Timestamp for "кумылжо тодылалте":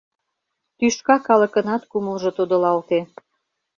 1.91-2.99